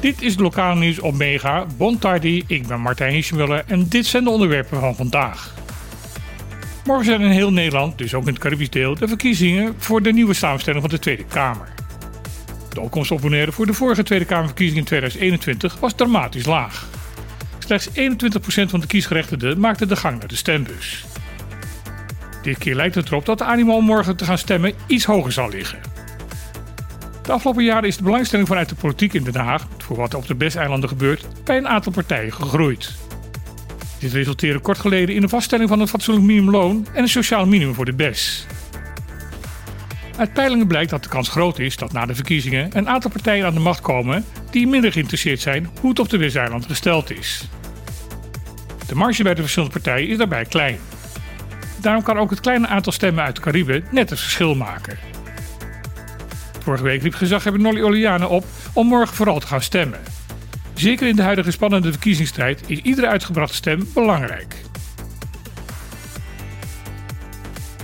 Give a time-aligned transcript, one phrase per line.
[0.00, 1.66] Dit is het lokale nieuws op Mega.
[1.76, 5.54] Bon tardi, ik ben Martijn Hiesmuller en dit zijn de onderwerpen van vandaag.
[6.84, 10.12] Morgen zijn in heel Nederland, dus ook in het Caribisch deel, de verkiezingen voor de
[10.12, 11.68] nieuwe samenstelling van de Tweede Kamer.
[12.72, 16.86] De opkomst op Bonaire voor de vorige Tweede Kamerverkiezingen in 2021 was dramatisch laag.
[17.58, 17.92] Slechts 21%
[18.68, 21.04] van de kiesgerechtigden maakte de gang naar de stembus.
[22.42, 25.32] Dit keer lijkt het erop dat de animo om morgen te gaan stemmen iets hoger
[25.32, 25.97] zal liggen.
[27.28, 30.18] De afgelopen jaren is de belangstelling vanuit de politiek in Den Haag voor wat er
[30.18, 32.94] op de Besteilanden gebeurt bij een aantal partijen gegroeid.
[33.98, 37.74] Dit resulteerde kort geleden in de vaststelling van een fatsoenlijk minimumloon en een sociaal minimum
[37.74, 38.46] voor de BES.
[40.16, 43.46] Uit peilingen blijkt dat de kans groot is dat na de verkiezingen een aantal partijen
[43.46, 47.48] aan de macht komen die minder geïnteresseerd zijn hoe het op de Westeiland gesteld is.
[48.86, 50.78] De marge bij de verschillende partijen is daarbij klein.
[51.80, 55.17] Daarom kan ook het kleine aantal stemmen uit de Cariben net het verschil maken.
[56.68, 59.98] Vorige week riep gezaghebber Nolly Oliane op om morgen vooral te gaan stemmen.
[60.74, 64.54] Zeker in de huidige spannende verkiezingsstrijd is iedere uitgebrachte stem belangrijk.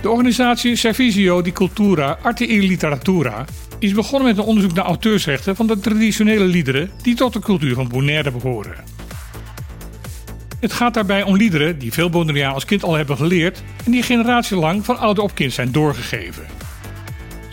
[0.01, 3.45] De organisatie Servizio di Cultura Arte e Literatura
[3.79, 7.75] is begonnen met een onderzoek naar auteursrechten van de traditionele liederen die tot de cultuur
[7.75, 8.75] van Bonaire behoren.
[10.59, 14.03] Het gaat daarbij om liederen die veel Bonaireanen als kind al hebben geleerd en die
[14.03, 16.64] generatielang van ouder op kind zijn doorgegeven.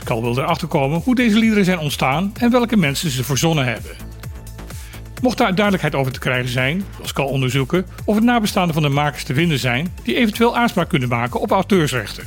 [0.05, 3.91] Cal wil erachter komen hoe deze liederen zijn ontstaan en welke mensen ze verzonnen hebben.
[5.23, 8.89] Mocht daar duidelijkheid over te krijgen zijn, wil Cal onderzoeken of het nabestaanden van de
[8.89, 12.25] makers te vinden zijn die eventueel aanspraak kunnen maken op auteursrechten.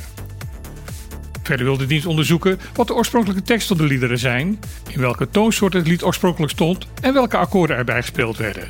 [1.42, 5.28] Verder wil de dienst onderzoeken wat de oorspronkelijke tekst van de liederen zijn, in welke
[5.30, 8.68] toonsoort het lied oorspronkelijk stond en welke akkoorden erbij gespeeld werden.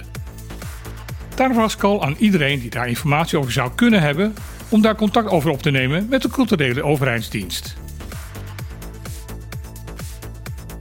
[1.34, 4.34] Daarom vraagt Cal aan iedereen die daar informatie over zou kunnen hebben
[4.68, 7.76] om daar contact over op te nemen met de culturele overheidsdienst.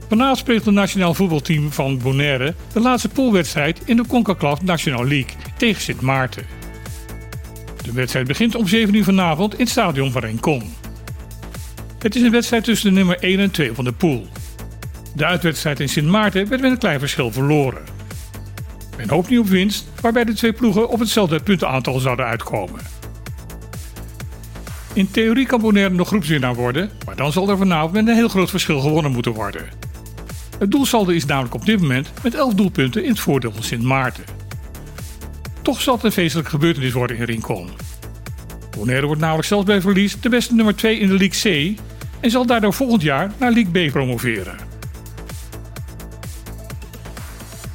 [0.08, 5.34] Vanavond speelt het nationaal voetbalteam van Bonaire de laatste poolwedstrijd in de CONCACAF National League
[5.56, 6.46] tegen Sint Maarten.
[7.82, 10.62] De wedstrijd begint om 7 uur vanavond in het stadion van Rincon.
[11.98, 14.26] Het is een wedstrijd tussen de nummer 1 en 2 van de pool.
[15.14, 17.82] De uitwedstrijd in Sint Maarten werd met een klein verschil verloren.
[18.96, 22.80] Men hoopt nu op winst, waarbij de twee ploegen op hetzelfde puntenaantal zouden uitkomen.
[24.92, 28.28] In theorie kan Bonaire nog groepswinnaar worden, maar dan zal er vanavond met een heel
[28.28, 29.85] groot verschil gewonnen moeten worden.
[30.58, 33.82] Het doelsaldo is namelijk op dit moment met 11 doelpunten in het voordeel van Sint
[33.82, 34.24] Maarten.
[35.62, 37.68] Toch zal het een feestelijke gebeurtenis worden in Rincon.
[38.70, 41.78] Bonaire wordt namelijk zelfs bij verlies de beste nummer 2 in de League C
[42.20, 44.56] en zal daardoor volgend jaar naar League B promoveren.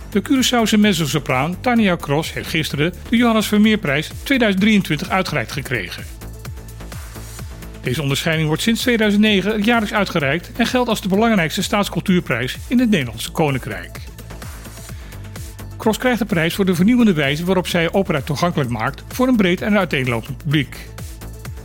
[0.10, 6.21] De Curaçaose mezzosopraan Tania Cross heeft gisteren de Johannes Vermeerprijs 2023 uitgereikt gekregen.
[7.82, 12.90] Deze onderscheiding wordt sinds 2009 jaarlijks uitgereikt en geldt als de belangrijkste staatscultuurprijs in het
[12.90, 14.00] Nederlandse Koninkrijk.
[15.78, 19.36] Cross krijgt de prijs voor de vernieuwende wijze waarop zij opera toegankelijk maakt voor een
[19.36, 20.78] breed en uiteenlopend publiek.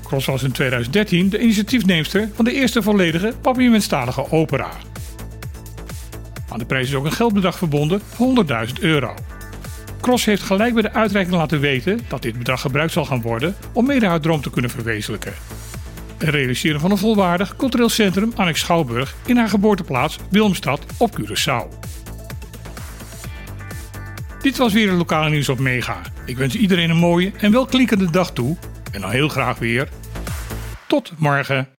[0.02, 4.70] Cross was in 2013 de initiatiefneemster van de eerste volledige papiamenstalige opera.
[6.48, 9.14] Aan de prijs is ook een geldbedrag verbonden van 100.000 euro.
[10.00, 13.56] Cross heeft gelijk bij de uitreiking laten weten dat dit bedrag gebruikt zal gaan worden
[13.72, 15.32] om mede haar droom te kunnen verwezenlijken.
[16.18, 21.86] Het realiseren van een volwaardig cultureel centrum Annex Schouwburg in haar geboorteplaats Wilmstad op Curaçao.
[24.40, 26.00] Dit was weer het lokale nieuws op Mega.
[26.26, 28.56] Ik wens iedereen een mooie en welklinkende dag toe.
[28.92, 29.88] En dan heel graag weer.
[30.86, 31.75] Tot morgen.